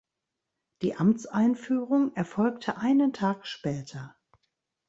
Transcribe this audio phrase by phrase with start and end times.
[0.81, 4.15] Die Amtseinführung erfolgte einen Tag später.